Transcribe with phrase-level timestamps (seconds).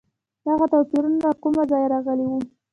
[0.45, 2.39] دغه توپیرونه له کوم ځایه راغلي وو؟